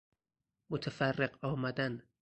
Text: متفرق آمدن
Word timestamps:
متفرق 0.69 1.37
آمدن 1.45 2.03